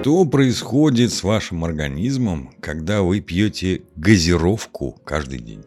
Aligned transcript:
Что 0.00 0.24
происходит 0.24 1.10
с 1.10 1.24
вашим 1.24 1.64
организмом, 1.64 2.52
когда 2.60 3.02
вы 3.02 3.20
пьете 3.20 3.82
газировку 3.96 5.00
каждый 5.04 5.40
день? 5.40 5.64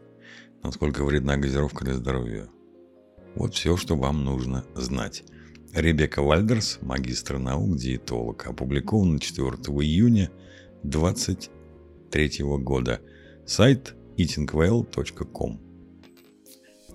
Насколько 0.63 1.03
вредна 1.03 1.35
газировка 1.35 1.83
для 1.83 1.95
здоровья? 1.95 2.47
Вот 3.35 3.55
все, 3.55 3.75
что 3.75 3.95
вам 3.95 4.23
нужно 4.23 4.63
знать. 4.75 5.23
Ребекка 5.73 6.21
Вальдерс, 6.21 6.77
магистр 6.81 7.37
наук, 7.37 7.75
диетолог, 7.75 8.45
опубликовано 8.45 9.19
4 9.19 9.47
июня 9.47 10.29
2023 10.83 12.43
года. 12.59 13.01
Сайт 13.45 13.95
eatingwell.com 14.15 15.59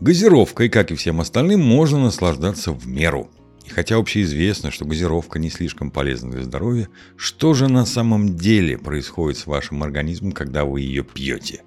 Газировкой, 0.01 0.69
как 0.69 0.93
и 0.93 0.95
всем 0.95 1.21
остальным, 1.21 1.61
можно 1.61 2.05
наслаждаться 2.05 2.73
в 2.73 2.87
меру. 2.87 3.29
И 3.65 3.71
хотя 3.71 3.97
общеизвестно, 3.97 4.71
что 4.71 4.85
газировка 4.85 5.39
не 5.39 5.49
слишком 5.49 5.91
полезна 5.91 6.31
для 6.31 6.43
здоровья, 6.43 6.89
что 7.17 7.55
же 7.55 7.69
на 7.69 7.87
самом 7.87 8.37
деле 8.37 8.77
происходит 8.77 9.39
с 9.39 9.47
вашим 9.47 9.83
организмом, 9.83 10.33
когда 10.33 10.65
вы 10.65 10.83
ее 10.83 11.03
пьете? 11.03 11.63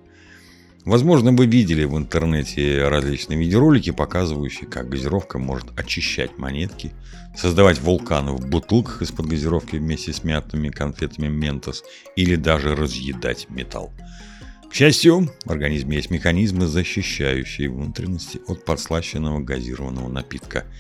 Возможно, 0.86 1.34
вы 1.34 1.48
видели 1.48 1.84
в 1.84 1.98
интернете 1.98 2.88
различные 2.88 3.38
видеоролики, 3.38 3.90
показывающие, 3.90 4.70
как 4.70 4.88
газировка 4.88 5.38
может 5.38 5.78
очищать 5.78 6.38
монетки, 6.38 6.94
создавать 7.36 7.82
вулканы 7.82 8.32
в 8.32 8.48
бутылках 8.48 9.02
из-под 9.02 9.26
газировки 9.26 9.76
вместе 9.76 10.14
с 10.14 10.24
мятными 10.24 10.70
конфетами 10.70 11.28
Ментос 11.28 11.84
или 12.16 12.36
даже 12.36 12.76
разъедать 12.76 13.50
металл. 13.50 13.92
К 14.70 14.76
счастью, 14.76 15.30
в 15.44 15.52
организме 15.52 15.98
есть 15.98 16.12
механизмы, 16.12 16.68
защищающие 16.68 17.70
внутренности 17.70 18.40
от 18.48 18.64
подслащенного 18.66 19.40
газированного 19.40 20.10
напитка– 20.10 20.64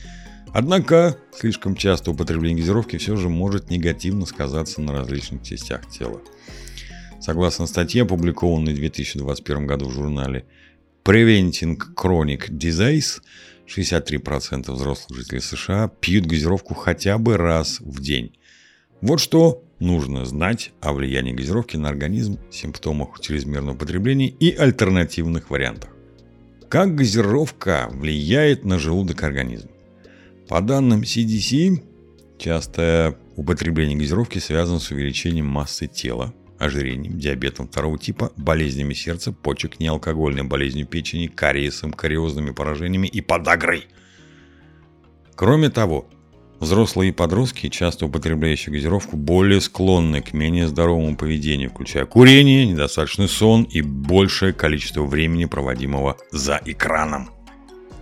Однако, 0.53 1.17
слишком 1.35 1.75
часто 1.75 2.11
употребление 2.11 2.59
газировки 2.59 2.97
все 2.97 3.15
же 3.15 3.29
может 3.29 3.69
негативно 3.69 4.25
сказаться 4.25 4.81
на 4.81 4.93
различных 4.93 5.43
частях 5.43 5.87
тела. 5.89 6.21
Согласно 7.19 7.67
статье, 7.67 8.03
опубликованной 8.03 8.73
в 8.73 8.77
2021 8.77 9.67
году 9.67 9.87
в 9.89 9.93
журнале 9.93 10.45
Preventing 11.03 11.77
Chronic 11.95 12.49
Disease, 12.49 13.21
63% 13.67 14.71
взрослых 14.71 15.17
жителей 15.17 15.41
США 15.41 15.89
пьют 15.99 16.25
газировку 16.25 16.73
хотя 16.73 17.17
бы 17.17 17.37
раз 17.37 17.79
в 17.79 18.01
день. 18.01 18.37
Вот 19.01 19.19
что 19.19 19.63
нужно 19.79 20.25
знать 20.25 20.71
о 20.81 20.93
влиянии 20.93 21.33
газировки 21.33 21.77
на 21.77 21.89
организм, 21.89 22.39
симптомах 22.51 23.19
чрезмерного 23.19 23.75
потребления 23.75 24.29
и 24.29 24.55
альтернативных 24.55 25.49
вариантах. 25.49 25.91
Как 26.69 26.95
газировка 26.95 27.89
влияет 27.91 28.65
на 28.65 28.79
желудок 28.79 29.23
организма? 29.23 29.71
По 30.47 30.61
данным 30.61 31.01
CDC, 31.01 31.83
частое 32.37 33.17
употребление 33.35 33.97
газировки 33.97 34.39
связано 34.39 34.79
с 34.79 34.91
увеличением 34.91 35.45
массы 35.45 35.87
тела, 35.87 36.33
ожирением, 36.57 37.19
диабетом 37.19 37.67
второго 37.67 37.99
типа, 37.99 38.31
болезнями 38.37 38.93
сердца, 38.93 39.33
почек, 39.33 39.79
неалкогольной 39.81 40.43
болезнью 40.43 40.87
печени, 40.87 41.27
кариесом, 41.27 41.91
кариозными 41.91 42.51
поражениями 42.51 43.07
и 43.07 43.19
подагрой. 43.19 43.87
Кроме 45.35 45.69
того, 45.69 46.09
взрослые 46.61 47.09
и 47.09 47.13
подростки, 47.13 47.67
часто 47.67 48.05
употребляющие 48.05 48.73
газировку, 48.73 49.17
более 49.17 49.59
склонны 49.59 50.21
к 50.21 50.31
менее 50.31 50.69
здоровому 50.69 51.17
поведению, 51.17 51.71
включая 51.71 52.05
курение, 52.05 52.65
недостаточный 52.65 53.27
сон 53.27 53.63
и 53.63 53.81
большее 53.81 54.53
количество 54.53 55.03
времени, 55.03 55.43
проводимого 55.43 56.15
за 56.31 56.61
экраном 56.65 57.36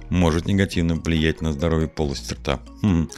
может 0.09 0.45
негативно 0.45 0.95
влиять 0.95 1.41
на 1.41 1.53
здоровье 1.53 1.87
полости 1.87 2.33
рта. 2.33 2.59
Хм. 2.81 3.09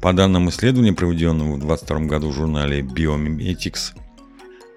По 0.00 0.12
данным 0.12 0.48
исследования, 0.48 0.92
проведенного 0.92 1.54
в 1.54 1.60
2022 1.60 2.00
году 2.06 2.30
в 2.30 2.34
журнале 2.34 2.80
Biomimetics, 2.80 3.92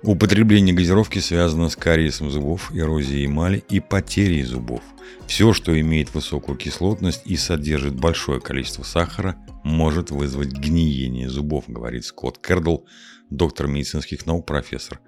употребление 0.04 0.76
газировки 0.76 1.20
связано 1.20 1.70
с 1.70 1.76
кариесом 1.76 2.30
зубов, 2.30 2.72
эрозией 2.74 3.26
эмали 3.26 3.64
и 3.70 3.80
потерей 3.80 4.44
зубов. 4.44 4.82
Все, 5.28 5.54
что 5.54 5.80
имеет 5.80 6.14
высокую 6.14 6.58
кислотность 6.58 7.24
и 7.26 7.36
содержит 7.36 7.96
большое 7.96 8.40
количество 8.40 8.84
сахара, 8.84 9.36
может 9.64 10.12
вызвать 10.12 10.52
гниение 10.52 11.30
зубов, 11.30 11.66
говорит 11.68 12.06
Скотт 12.06 12.38
Кердл, 12.38 12.86
доктор 13.32 13.68
медицинских 13.68 14.28
наук, 14.28 14.46
профессор. 14.46 15.00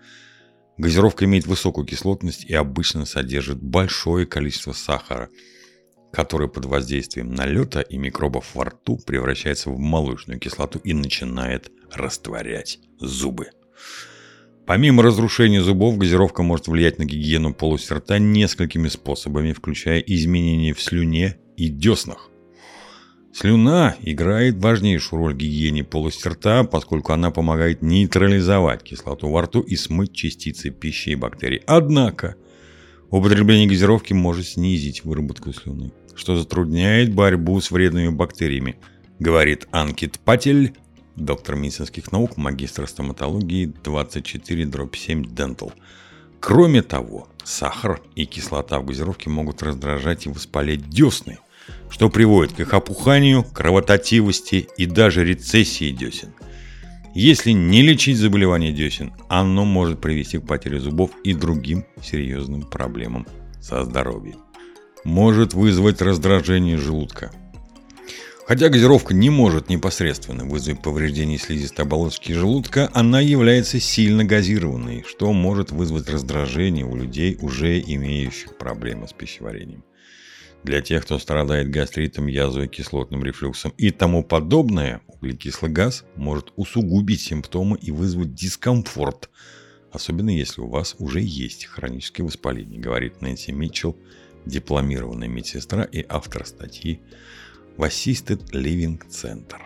Газировка 0.80 1.26
имеет 1.26 1.46
высокую 1.46 1.86
кислотность 1.86 2.44
и 2.46 2.54
обычно 2.54 3.06
содержит 3.06 3.62
большое 3.62 4.26
количество 4.26 4.72
сахара– 4.74 5.30
который 6.18 6.48
под 6.48 6.66
воздействием 6.66 7.32
налета 7.32 7.82
и 7.82 7.96
микробов 7.96 8.56
во 8.56 8.66
рту 8.66 8.98
превращается 8.98 9.70
в 9.70 9.78
молочную 9.78 10.40
кислоту 10.40 10.80
и 10.80 10.92
начинает 10.96 11.72
растворять 11.92 12.80
зубы. 13.00 13.52
Помимо 14.66 15.04
разрушения 15.04 15.62
зубов, 15.62 16.00
газировка 16.00 16.42
может 16.42 16.68
влиять 16.68 16.98
на 16.98 17.06
гигиену 17.06 17.54
полости 17.54 17.94
рта 17.94 18.18
несколькими 18.18 18.88
способами, 18.88 19.54
включая 19.54 20.00
изменения 20.00 20.74
в 20.74 20.82
слюне 20.82 21.38
и 21.56 21.70
деснах. 21.70 22.32
Слюна 23.32 23.96
играет 24.02 24.58
важнейшую 24.58 25.20
роль 25.20 25.34
в 25.36 25.38
гигиене 25.38 25.84
полости 25.84 26.30
рта, 26.30 26.64
поскольку 26.64 27.14
она 27.14 27.30
помогает 27.30 27.84
нейтрализовать 27.84 28.82
кислоту 28.82 29.30
во 29.30 29.44
рту 29.44 29.62
и 29.62 29.76
смыть 29.76 30.14
частицы 30.14 30.72
пищи 30.72 31.10
и 31.10 31.16
бактерий. 31.16 31.62
Однако, 31.68 32.38
употребление 33.12 33.68
газировки 33.68 34.14
может 34.14 34.48
снизить 34.48 35.04
выработку 35.04 35.54
слюны 35.54 35.92
что 36.18 36.36
затрудняет 36.36 37.14
борьбу 37.14 37.62
с 37.62 37.72
вредными 37.72 38.10
бактериями, 38.10 38.76
говорит 39.20 39.68
Анкит 39.72 40.20
Патель, 40.20 40.74
доктор 41.16 41.56
медицинских 41.56 42.12
наук, 42.12 42.38
магистр 42.38 42.88
стоматологии 42.88 43.74
24-7 43.84 45.24
Dental. 45.34 45.72
Кроме 46.40 46.82
того, 46.82 47.28
сахар 47.44 48.02
и 48.16 48.26
кислота 48.26 48.80
в 48.80 48.86
газировке 48.86 49.30
могут 49.30 49.64
раздражать 49.64 50.26
и 50.26 50.30
воспалять 50.30 50.90
десны, 50.90 51.38
что 51.90 52.10
приводит 52.10 52.54
к 52.54 52.60
их 52.60 52.74
опуханию, 52.74 53.44
кровоточивости 53.44 54.68
и 54.78 54.86
даже 54.86 55.24
рецессии 55.24 55.92
десен. 55.92 56.34
Если 57.14 57.52
не 57.52 57.82
лечить 57.82 58.18
заболевание 58.18 58.72
десен, 58.72 59.14
оно 59.28 59.66
может 59.66 60.00
привести 60.00 60.38
к 60.38 60.46
потере 60.46 60.80
зубов 60.80 61.12
и 61.24 61.34
другим 61.34 61.86
серьезным 62.04 62.62
проблемам 62.64 63.26
со 63.60 63.84
здоровьем 63.84 64.47
может 65.08 65.54
вызвать 65.54 66.02
раздражение 66.02 66.78
желудка. 66.78 67.32
Хотя 68.46 68.68
газировка 68.68 69.14
не 69.14 69.30
может 69.30 69.70
непосредственно 69.70 70.44
вызвать 70.44 70.82
повреждение 70.82 71.38
слизистой 71.38 71.86
оболочки 71.86 72.34
желудка, 72.34 72.90
она 72.94 73.22
является 73.22 73.80
сильно 73.80 74.26
газированной, 74.26 75.06
что 75.08 75.32
может 75.32 75.72
вызвать 75.72 76.10
раздражение 76.10 76.86
у 76.86 76.94
людей, 76.98 77.38
уже 77.42 77.80
имеющих 77.80 78.58
проблемы 78.58 79.08
с 79.08 79.14
пищеварением. 79.14 79.86
Для 80.64 80.82
тех, 80.82 81.04
кто 81.04 81.18
страдает 81.20 81.70
гастритом, 81.70 82.28
язвой, 82.28 82.68
кислотным 82.68 83.24
рефлюксом 83.24 83.74
и 83.78 83.92
тому 83.92 84.26
подобное, 84.26 85.00
углекислый 85.08 85.72
газ 85.72 86.04
может 86.16 86.52
усугубить 86.58 87.22
симптомы 87.22 87.78
и 87.78 87.92
вызвать 87.92 88.34
дискомфорт, 88.34 89.30
особенно 89.90 90.32
если 90.32 90.60
у 90.60 90.68
вас 90.68 90.98
уже 91.00 91.22
есть 91.22 91.66
хроническое 91.66 92.26
воспаление, 92.26 92.82
говорит 92.82 93.22
Нэнси 93.22 93.52
Митчелл, 93.52 93.96
дипломированная 94.48 95.28
медсестра 95.28 95.84
и 95.84 96.06
автор 96.08 96.46
статьи 96.46 97.00
в 97.78 97.84
Assisted 97.84 98.52
Living 98.52 99.02
Center. 99.10 99.60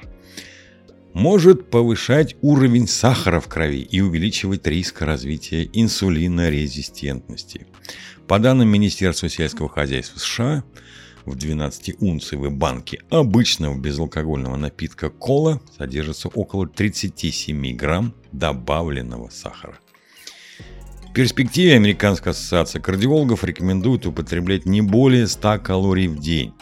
Может 1.14 1.70
повышать 1.70 2.36
уровень 2.42 2.88
сахара 2.88 3.40
в 3.40 3.48
крови 3.48 3.82
и 3.82 4.00
увеличивать 4.00 4.66
риск 4.66 5.02
развития 5.02 5.70
инсулинорезистентности. 5.74 7.68
По 8.28 8.40
данным 8.40 8.70
Министерства 8.70 9.28
сельского 9.28 9.68
хозяйства 9.68 10.20
США, 10.20 10.64
в 11.26 11.36
12-унциевой 11.36 12.50
банке 12.50 13.02
обычного 13.10 13.78
безалкогольного 13.78 14.56
напитка 14.56 15.10
кола 15.10 15.62
содержится 15.78 16.30
около 16.30 16.68
37 16.68 17.76
грамм 17.76 18.14
добавленного 18.32 19.30
сахара. 19.30 19.78
Перспективе 21.14 21.76
Американская 21.76 22.32
ассоциация 22.32 22.82
кардиологов 22.82 23.44
рекомендует 23.44 24.06
употреблять 24.06 24.66
не 24.66 24.82
более 24.82 25.28
100 25.28 25.60
калорий 25.60 26.08
в 26.08 26.18
день. 26.20 26.54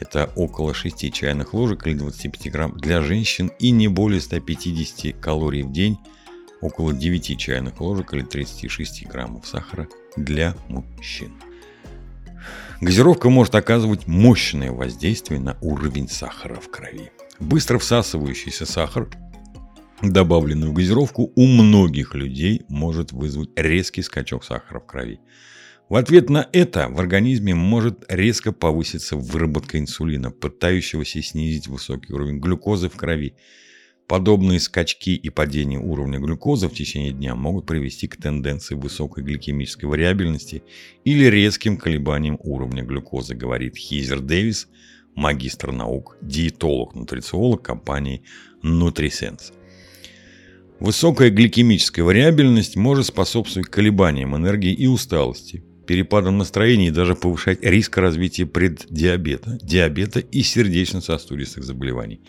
Это 0.00 0.32
около 0.34 0.72
6 0.72 1.12
чайных 1.12 1.52
ложек 1.52 1.86
или 1.86 1.92
25 1.94 2.50
грамм 2.50 2.72
для 2.78 3.02
женщин 3.02 3.50
и 3.58 3.70
не 3.70 3.88
более 3.88 4.22
150 4.22 5.20
калорий 5.20 5.62
в 5.62 5.72
день, 5.72 5.98
около 6.62 6.94
9 6.94 7.38
чайных 7.38 7.82
ложек 7.82 8.14
или 8.14 8.22
36 8.22 9.06
граммов 9.08 9.46
сахара 9.46 9.86
для 10.16 10.56
мужчин. 10.68 11.32
Газировка 12.80 13.28
может 13.28 13.54
оказывать 13.54 14.06
мощное 14.06 14.72
воздействие 14.72 15.38
на 15.38 15.58
уровень 15.60 16.08
сахара 16.08 16.54
в 16.54 16.70
крови. 16.70 17.12
Быстро 17.40 17.78
всасывающийся 17.78 18.64
сахар 18.64 19.10
добавленную 20.02 20.72
газировку 20.72 21.32
у 21.34 21.46
многих 21.46 22.14
людей 22.14 22.62
может 22.68 23.12
вызвать 23.12 23.50
резкий 23.56 24.02
скачок 24.02 24.44
сахара 24.44 24.80
в 24.80 24.86
крови. 24.86 25.20
В 25.88 25.96
ответ 25.96 26.30
на 26.30 26.48
это 26.52 26.88
в 26.88 26.98
организме 26.98 27.54
может 27.54 28.04
резко 28.08 28.52
повыситься 28.52 29.16
выработка 29.16 29.78
инсулина, 29.78 30.30
пытающегося 30.30 31.22
снизить 31.22 31.68
высокий 31.68 32.12
уровень 32.12 32.40
глюкозы 32.40 32.88
в 32.88 32.96
крови. 32.96 33.34
Подобные 34.08 34.58
скачки 34.58 35.14
и 35.14 35.30
падения 35.30 35.78
уровня 35.78 36.18
глюкозы 36.18 36.68
в 36.68 36.74
течение 36.74 37.12
дня 37.12 37.34
могут 37.34 37.66
привести 37.66 38.08
к 38.08 38.16
тенденции 38.16 38.74
высокой 38.74 39.22
гликемической 39.22 39.88
вариабельности 39.88 40.64
или 41.04 41.26
резким 41.26 41.76
колебаниям 41.76 42.38
уровня 42.42 42.82
глюкозы, 42.82 43.34
говорит 43.34 43.76
Хизер 43.76 44.20
Дэвис, 44.20 44.68
магистр 45.14 45.72
наук, 45.72 46.16
диетолог-нутрициолог 46.20 47.62
компании 47.62 48.22
NutriSense. 48.62 49.52
Высокая 50.82 51.30
гликемическая 51.30 52.04
вариабельность 52.04 52.74
может 52.74 53.06
способствовать 53.06 53.70
колебаниям 53.70 54.36
энергии 54.36 54.72
и 54.72 54.88
усталости, 54.88 55.62
перепадам 55.86 56.38
настроения 56.38 56.88
и 56.88 56.90
даже 56.90 57.14
повышать 57.14 57.62
риск 57.62 57.98
развития 57.98 58.46
преддиабета, 58.46 59.60
диабета 59.62 60.18
и 60.18 60.42
сердечно-сосудистых 60.42 61.62
заболеваний. 61.62 62.22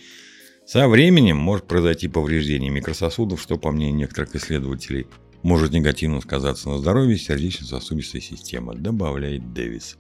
Со 0.68 0.88
временем 0.88 1.38
может 1.38 1.66
произойти 1.66 2.08
повреждение 2.08 2.70
микрососудов, 2.70 3.42
что, 3.42 3.58
по 3.58 3.72
мнению 3.72 3.96
некоторых 3.96 4.36
исследователей, 4.36 5.08
может 5.42 5.72
негативно 5.72 6.22
сказаться 6.22 6.70
на 6.70 6.78
здоровье 6.78 7.18
сердечно-сосудистой 7.18 8.22
системы, 8.22 8.76
добавляет 8.76 9.52
Дэвис. 9.54 9.98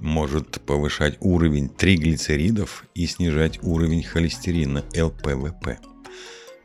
Может 0.00 0.60
повышать 0.62 1.16
уровень 1.20 1.68
триглицеридов 1.68 2.86
и 2.96 3.06
снижать 3.06 3.60
уровень 3.62 4.02
холестерина 4.02 4.84
ЛПВП. 5.00 5.78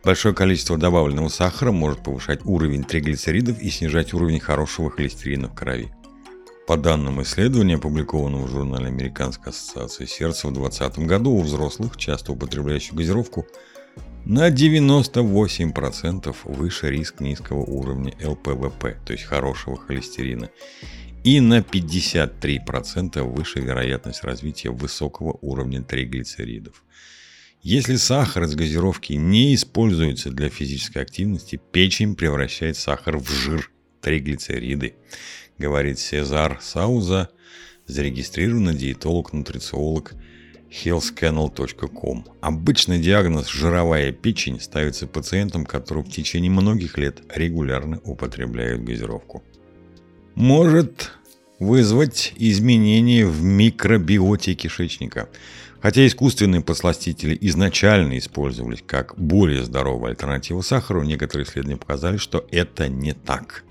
Большое 0.03 0.33
количество 0.33 0.77
добавленного 0.77 1.27
сахара 1.27 1.71
может 1.71 2.03
повышать 2.03 2.39
уровень 2.43 2.83
триглицеридов 2.83 3.61
и 3.61 3.69
снижать 3.69 4.13
уровень 4.15 4.39
хорошего 4.39 4.89
холестерина 4.89 5.47
в 5.47 5.53
крови. 5.53 5.93
По 6.65 6.75
данным 6.75 7.21
исследования, 7.21 7.75
опубликованного 7.75 8.47
в 8.47 8.49
журнале 8.49 8.87
Американской 8.87 9.51
ассоциации 9.51 10.05
сердца 10.05 10.47
в 10.47 10.53
2020 10.53 11.05
году 11.05 11.31
у 11.31 11.41
взрослых, 11.41 11.97
часто 11.97 12.31
употребляющих 12.31 12.95
газировку, 12.95 13.45
на 14.25 14.49
98% 14.49 16.35
выше 16.45 16.89
риск 16.89 17.19
низкого 17.19 17.59
уровня 17.59 18.13
ЛПВП, 18.23 18.97
то 19.05 19.13
есть 19.13 19.25
хорошего 19.25 19.77
холестерина, 19.77 20.49
и 21.23 21.39
на 21.39 21.59
53% 21.59 23.21
выше 23.21 23.59
вероятность 23.59 24.23
развития 24.23 24.71
высокого 24.71 25.37
уровня 25.41 25.83
триглицеридов. 25.83 26.83
Если 27.63 27.95
сахар 27.97 28.43
из 28.45 28.55
газировки 28.55 29.13
не 29.13 29.53
используется 29.53 30.31
для 30.31 30.49
физической 30.49 31.03
активности, 31.03 31.61
печень 31.71 32.15
превращает 32.15 32.75
сахар 32.75 33.19
в 33.19 33.29
жир, 33.29 33.69
триглицериды, 34.01 34.95
говорит 35.59 35.99
Сезар 35.99 36.57
Сауза, 36.59 37.29
зарегистрированный 37.85 38.73
диетолог-нутрициолог 38.73 40.13
healthcanal.com. 40.71 42.25
Обычный 42.41 42.97
диагноз 42.97 43.47
«жировая 43.47 44.11
печень» 44.11 44.59
ставится 44.59 45.05
пациентам, 45.05 45.63
которые 45.63 46.03
в 46.03 46.09
течение 46.09 46.49
многих 46.49 46.97
лет 46.97 47.21
регулярно 47.29 47.99
употребляют 48.03 48.83
газировку. 48.83 49.43
Может 50.33 51.11
вызвать 51.59 52.33
изменения 52.37 53.27
в 53.27 53.43
микробиоте 53.43 54.55
кишечника– 54.55 55.29
Хотя 55.81 56.05
искусственные 56.05 56.61
подсластители 56.61 57.37
изначально 57.41 58.17
использовались 58.19 58.83
как 58.85 59.17
более 59.17 59.63
здоровая 59.63 60.11
альтернатива 60.11 60.61
сахару, 60.61 61.03
некоторые 61.03 61.47
исследования 61.47 61.77
показали, 61.77 62.17
что 62.17 62.45
это 62.51 62.87
не 62.87 63.13
так. 63.13 63.63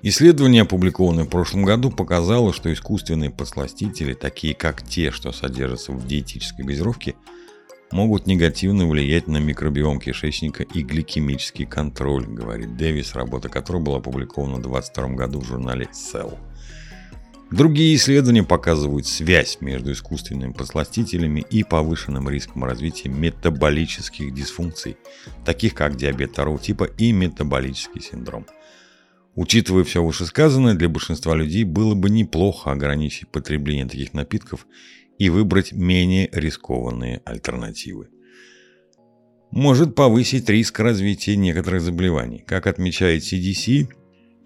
Исследование, 0.00 0.62
опубликованное 0.62 1.24
в 1.24 1.28
прошлом 1.28 1.64
году, 1.64 1.90
показало, 1.90 2.52
что 2.54 2.72
искусственные 2.72 3.30
подсластители, 3.30 4.14
такие 4.14 4.54
как 4.54 4.82
те, 4.82 5.10
что 5.10 5.32
содержатся 5.32 5.92
в 5.92 6.06
диетической 6.06 6.64
газировке, 6.64 7.16
могут 7.90 8.26
негативно 8.26 8.86
влиять 8.86 9.26
на 9.26 9.38
микробиом 9.38 9.98
кишечника 9.98 10.62
и 10.62 10.82
гликемический 10.82 11.66
контроль, 11.66 12.26
говорит 12.26 12.76
Дэвис, 12.76 13.14
работа 13.14 13.48
которой 13.48 13.82
была 13.82 13.98
опубликована 13.98 14.56
в 14.56 14.62
2022 14.62 15.08
году 15.16 15.40
в 15.40 15.44
журнале 15.44 15.88
Cell. 15.92 16.38
Другие 17.50 17.96
исследования 17.96 18.42
показывают 18.42 19.06
связь 19.06 19.58
между 19.62 19.92
искусственными 19.92 20.52
подсластителями 20.52 21.40
и 21.50 21.64
повышенным 21.64 22.28
риском 22.28 22.64
развития 22.64 23.08
метаболических 23.08 24.34
дисфункций, 24.34 24.98
таких 25.46 25.74
как 25.74 25.96
диабет 25.96 26.32
второго 26.32 26.58
типа 26.58 26.84
и 26.84 27.10
метаболический 27.12 28.02
синдром. 28.02 28.44
Учитывая 29.34 29.84
все 29.84 30.04
вышесказанное, 30.04 30.74
для 30.74 30.90
большинства 30.90 31.34
людей 31.34 31.64
было 31.64 31.94
бы 31.94 32.10
неплохо 32.10 32.70
ограничить 32.70 33.28
потребление 33.28 33.86
таких 33.86 34.12
напитков 34.12 34.66
и 35.16 35.30
выбрать 35.30 35.72
менее 35.72 36.28
рискованные 36.32 37.22
альтернативы. 37.24 38.08
Может 39.50 39.94
повысить 39.94 40.50
риск 40.50 40.80
развития 40.80 41.34
некоторых 41.36 41.80
заболеваний. 41.80 42.44
Как 42.46 42.66
отмечает 42.66 43.22
CDC, 43.22 43.88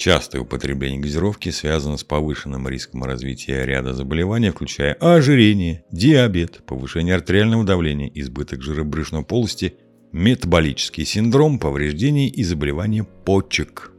Частое 0.02 0.43
употребление 0.43 0.99
газировки 0.99 1.50
связано 1.50 1.96
с 1.96 2.02
повышенным 2.02 2.66
риском 2.66 3.04
развития 3.04 3.64
ряда 3.64 3.94
заболеваний, 3.94 4.50
включая 4.50 4.94
ожирение, 4.94 5.84
диабет, 5.93 6.66
повышение 6.66 7.14
артериального 7.14 7.62
давления, 7.62 8.10
избыток 8.12 8.62
жира 8.62 8.82
брюшной 8.82 9.22
полости, 9.22 9.75
метаболический 10.10 11.04
синдром, 11.04 11.60
повреждения 11.60 12.28
и 12.28 12.43
заболевания 12.43 13.04
почек. 13.04 13.93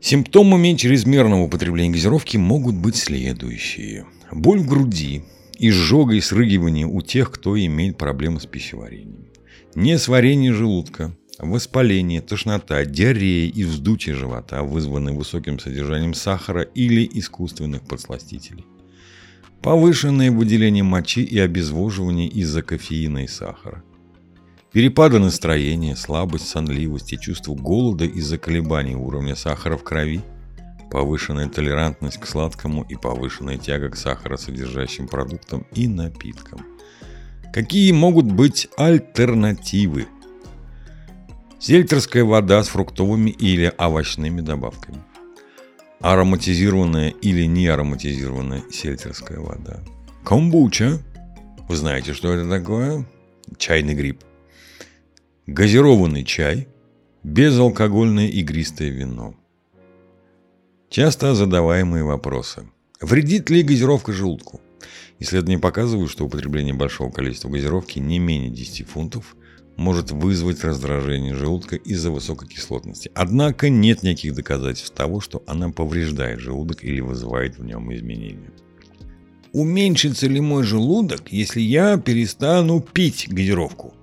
Симптомами 0.00 0.74
чрезмерного 0.74 1.42
употребления 1.42 1.92
газировки 1.92 2.36
могут 2.36 2.74
быть 2.74 2.96
следующие. 2.96 4.06
Боль 4.32 4.58
в 4.58 4.66
груди, 4.66 5.22
изжога 5.56 6.14
и 6.16 6.20
срыгивание 6.20 6.86
у 6.86 7.00
тех, 7.00 7.30
кто 7.30 7.56
имеет 7.56 7.96
проблемы 7.96 8.40
с 8.40 8.46
пищеварением. 8.46 9.28
Несварение 9.76 10.52
желудка, 10.52 11.16
Воспаление, 11.42 12.20
тошнота, 12.20 12.84
диарея 12.84 13.50
и 13.50 13.64
вздутие 13.64 14.14
живота, 14.14 14.62
вызванные 14.62 15.12
высоким 15.12 15.58
содержанием 15.58 16.14
сахара 16.14 16.62
или 16.62 17.04
искусственных 17.14 17.82
подсластителей. 17.82 18.64
Повышенное 19.60 20.30
выделение 20.30 20.84
мочи 20.84 21.20
и 21.24 21.40
обезвоживание 21.40 22.28
из-за 22.28 22.62
кофеина 22.62 23.24
и 23.24 23.26
сахара. 23.26 23.82
Перепады 24.72 25.18
настроения, 25.18 25.96
слабость, 25.96 26.46
сонливость 26.46 27.12
и 27.12 27.18
чувство 27.18 27.54
голода 27.54 28.04
из-за 28.04 28.38
колебаний 28.38 28.94
уровня 28.94 29.34
сахара 29.34 29.76
в 29.76 29.82
крови, 29.82 30.20
повышенная 30.92 31.48
толерантность 31.48 32.18
к 32.18 32.26
сладкому 32.26 32.84
и 32.84 32.94
повышенная 32.94 33.58
тяга 33.58 33.90
к 33.90 33.96
сахаросодержащим 33.96 35.08
продуктам 35.08 35.66
и 35.74 35.88
напиткам. 35.88 36.64
Какие 37.52 37.90
могут 37.90 38.26
быть 38.26 38.68
альтернативы 38.76 40.06
Сельтерская 41.62 42.24
вода 42.24 42.64
с 42.64 42.66
фруктовыми 42.66 43.30
или 43.30 43.72
овощными 43.78 44.40
добавками. 44.40 44.98
Ароматизированная 46.00 47.10
или 47.10 47.44
не 47.44 47.68
ароматизированная 47.68 48.64
сельтерская 48.68 49.38
вода. 49.38 49.78
Комбуча. 50.24 50.98
Вы 51.68 51.76
знаете, 51.76 52.14
что 52.14 52.32
это 52.32 52.50
такое? 52.50 53.06
Чайный 53.58 53.94
гриб. 53.94 54.24
Газированный 55.46 56.24
чай. 56.24 56.66
Безалкогольное 57.22 58.26
игристое 58.26 58.90
вино. 58.90 59.36
Часто 60.90 61.32
задаваемые 61.36 62.02
вопросы. 62.02 62.68
Вредит 63.00 63.50
ли 63.50 63.62
газировка 63.62 64.12
желудку? 64.12 64.60
Исследования 65.20 65.60
показывают, 65.60 66.10
что 66.10 66.24
употребление 66.24 66.74
большого 66.74 67.12
количества 67.12 67.50
газировки 67.50 68.00
не 68.00 68.18
менее 68.18 68.50
10 68.50 68.88
фунтов 68.88 69.36
может 69.76 70.10
вызвать 70.10 70.64
раздражение 70.64 71.34
желудка 71.34 71.76
из-за 71.76 72.10
высокой 72.10 72.48
кислотности. 72.48 73.10
Однако 73.14 73.68
нет 73.68 74.02
никаких 74.02 74.34
доказательств 74.34 74.94
того, 74.94 75.20
что 75.20 75.42
она 75.46 75.70
повреждает 75.70 76.40
желудок 76.40 76.84
или 76.84 77.00
вызывает 77.00 77.58
в 77.58 77.64
нем 77.64 77.92
изменения. 77.94 78.52
Уменьшится 79.52 80.26
ли 80.28 80.40
мой 80.40 80.62
желудок, 80.62 81.30
если 81.30 81.60
я 81.60 81.98
перестану 81.98 82.80
пить 82.80 83.26
газировку? 83.28 83.94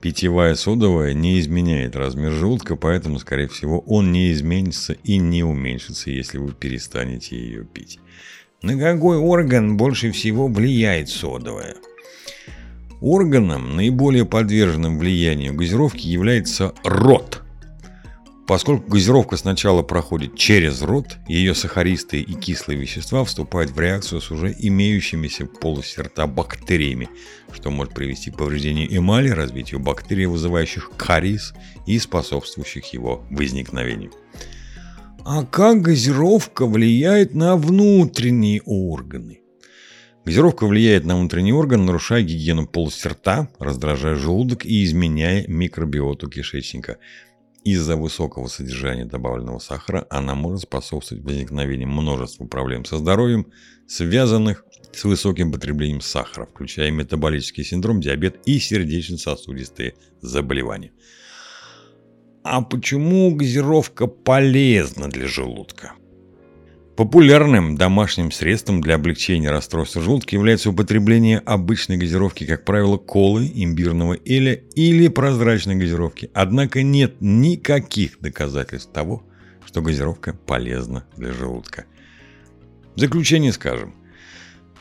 Питьевая 0.00 0.54
содовая 0.54 1.14
не 1.14 1.40
изменяет 1.40 1.96
размер 1.96 2.32
желудка, 2.32 2.76
поэтому, 2.76 3.18
скорее 3.18 3.48
всего, 3.48 3.80
он 3.80 4.12
не 4.12 4.30
изменится 4.32 4.92
и 4.92 5.18
не 5.18 5.42
уменьшится, 5.42 6.10
если 6.10 6.38
вы 6.38 6.52
перестанете 6.52 7.36
ее 7.36 7.64
пить. 7.64 7.98
На 8.62 8.78
какой 8.78 9.18
орган 9.18 9.76
больше 9.76 10.12
всего 10.12 10.48
влияет 10.48 11.08
содовая? 11.08 11.76
Органом, 13.00 13.76
наиболее 13.76 14.24
подверженным 14.24 14.98
влиянию 14.98 15.54
газировки, 15.54 16.06
является 16.06 16.72
рот. 16.82 17.42
Поскольку 18.46 18.92
газировка 18.92 19.36
сначала 19.36 19.82
проходит 19.82 20.36
через 20.36 20.80
рот, 20.80 21.16
ее 21.26 21.54
сахаристые 21.54 22.22
и 22.22 22.32
кислые 22.34 22.78
вещества 22.78 23.24
вступают 23.24 23.72
в 23.72 23.80
реакцию 23.80 24.20
с 24.20 24.30
уже 24.30 24.54
имеющимися 24.56 25.46
в 25.46 25.58
полости 25.58 25.98
рта 25.98 26.28
бактериями, 26.28 27.08
что 27.52 27.70
может 27.70 27.92
привести 27.92 28.30
к 28.30 28.36
повреждению 28.36 28.96
эмали, 28.96 29.30
развитию 29.30 29.80
бактерий, 29.80 30.26
вызывающих 30.26 30.92
кариес 30.96 31.54
и 31.86 31.98
способствующих 31.98 32.92
его 32.92 33.24
возникновению. 33.30 34.12
А 35.24 35.44
как 35.44 35.82
газировка 35.82 36.66
влияет 36.66 37.34
на 37.34 37.56
внутренние 37.56 38.62
органы? 38.64 39.40
Газировка 40.26 40.66
влияет 40.66 41.04
на 41.04 41.16
внутренний 41.16 41.52
орган, 41.52 41.86
нарушая 41.86 42.20
гигиену 42.20 42.66
полости 42.66 43.06
рта, 43.06 43.48
раздражая 43.60 44.16
желудок 44.16 44.66
и 44.66 44.82
изменяя 44.82 45.46
микробиоту 45.46 46.28
кишечника. 46.28 46.98
Из-за 47.62 47.94
высокого 47.96 48.48
содержания 48.48 49.04
добавленного 49.04 49.60
сахара 49.60 50.04
она 50.10 50.34
может 50.34 50.62
способствовать 50.62 51.22
возникновению 51.22 51.86
множества 51.86 52.44
проблем 52.44 52.84
со 52.84 52.98
здоровьем, 52.98 53.46
связанных 53.86 54.64
с 54.92 55.04
высоким 55.04 55.52
потреблением 55.52 56.00
сахара, 56.00 56.46
включая 56.46 56.90
метаболический 56.90 57.62
синдром, 57.62 58.00
диабет 58.00 58.40
и 58.46 58.58
сердечно-сосудистые 58.58 59.94
заболевания. 60.20 60.90
А 62.42 62.62
почему 62.62 63.32
газировка 63.32 64.08
полезна 64.08 65.08
для 65.08 65.28
желудка? 65.28 65.92
Популярным 66.96 67.76
домашним 67.76 68.30
средством 68.30 68.80
для 68.80 68.94
облегчения 68.94 69.50
расстройства 69.50 70.00
желудка 70.00 70.34
является 70.34 70.70
употребление 70.70 71.40
обычной 71.40 71.98
газировки, 71.98 72.46
как 72.46 72.64
правило, 72.64 72.96
колы, 72.96 73.52
имбирного 73.54 74.16
эля 74.24 74.54
или 74.54 75.08
прозрачной 75.08 75.74
газировки. 75.74 76.30
Однако 76.32 76.82
нет 76.82 77.16
никаких 77.20 78.18
доказательств 78.20 78.90
того, 78.92 79.22
что 79.66 79.82
газировка 79.82 80.32
полезна 80.32 81.04
для 81.18 81.34
желудка. 81.34 81.84
В 82.94 83.00
заключение 83.00 83.52
скажем, 83.52 83.94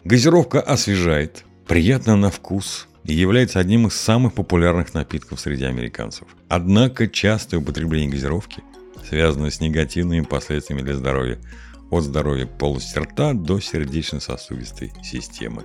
газировка 0.05 0.61
освежает, 0.61 1.43
приятна 1.67 2.15
на 2.15 2.31
вкус 2.31 2.87
и 3.03 3.13
является 3.13 3.59
одним 3.59 3.87
из 3.87 3.93
самых 3.93 4.35
популярных 4.35 4.93
напитков 4.93 5.41
среди 5.41 5.65
американцев. 5.65 6.29
Однако 6.47 7.09
частое 7.09 7.59
употребление 7.59 8.09
газировки 8.09 8.63
связано 9.05 9.51
с 9.51 9.59
негативными 9.59 10.23
последствиями 10.23 10.81
для 10.81 10.95
здоровья– 10.95 11.39
от 11.89 12.03
здоровья 12.03 12.45
полости 12.45 12.97
рта 12.97 13.33
до 13.33 13.59
сердечно-сосудистой 13.59 14.91
системы. 15.03 15.63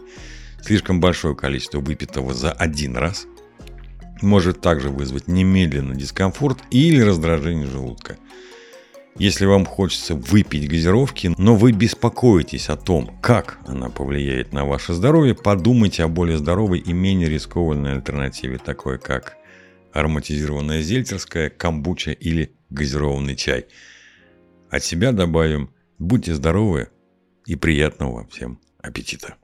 Слишком 0.62 1.00
большое 1.00 1.34
количество 1.34 1.80
выпитого 1.80 2.34
за 2.34 2.52
один 2.52 2.96
раз 2.96 3.26
может 4.20 4.60
также 4.60 4.90
вызвать 4.90 5.28
немедленно 5.28 5.94
дискомфорт 5.94 6.58
или 6.70 7.00
раздражение 7.00 7.66
желудка. 7.66 8.18
Если 9.16 9.44
вам 9.44 9.66
хочется 9.66 10.14
выпить 10.14 10.68
газировки, 10.68 11.32
но 11.36 11.56
вы 11.56 11.72
беспокоитесь 11.72 12.68
о 12.68 12.76
том, 12.76 13.18
как 13.20 13.58
она 13.66 13.88
повлияет 13.88 14.52
на 14.52 14.64
ваше 14.64 14.94
здоровье, 14.94 15.34
подумайте 15.34 16.04
о 16.04 16.08
более 16.08 16.38
здоровой 16.38 16.78
и 16.78 16.92
менее 16.92 17.28
рискованной 17.28 17.94
альтернативе, 17.94 18.58
такой 18.58 18.98
как 18.98 19.36
ароматизированная 19.92 20.82
зельтерская, 20.82 21.50
камбуча 21.50 22.12
или 22.12 22.54
газированный 22.70 23.34
чай. 23.34 23.66
От 24.70 24.84
себя 24.84 25.12
добавим– 25.12 25.70
Будьте 26.00 26.34
здоровы 26.34 26.88
и 27.44 27.56
приятного 27.56 28.26
всем 28.28 28.58
аппетита! 28.78 29.36